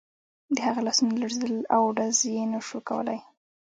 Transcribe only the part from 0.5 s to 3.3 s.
د هغه لاسونه لړزېدل او ډز یې نه شو کولای